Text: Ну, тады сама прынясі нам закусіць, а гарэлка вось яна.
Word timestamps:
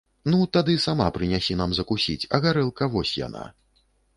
Ну, 0.33 0.37
тады 0.55 0.73
сама 0.85 1.07
прынясі 1.17 1.57
нам 1.61 1.77
закусіць, 1.81 2.17
а 2.37 2.43
гарэлка 2.47 2.91
вось 2.95 3.13
яна. 3.27 3.47